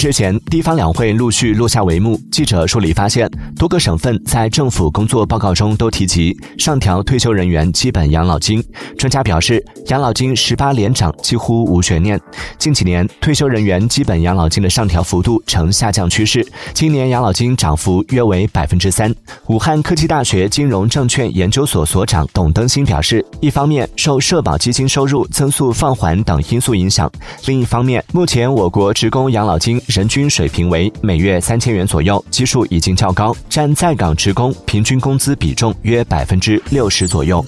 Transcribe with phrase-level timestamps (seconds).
[0.00, 2.18] 之前，地方两会陆续落下帷幕。
[2.32, 8.64] 记者梳理发现，多个省份在政府工作报告中都提及上调退休人员基本养老金。
[8.96, 12.18] 专家表示，养老金十八连涨几乎无悬念。
[12.56, 16.42] 近几年，退休人员基本养老金的上调幅度呈下降趋势，
[16.72, 19.14] 今年养老金涨幅约为百分之三。
[19.48, 27.12] 武汉科技大学金融证券研究所所长董登新表示，一方面受社保基金收入增速放缓等因素影响，
[27.44, 37.44] 另一方面，目前我国职工养老金人均水平为每月三千元左右，基数已经较高，占在岗职工平均工资比重约百分之六十左右。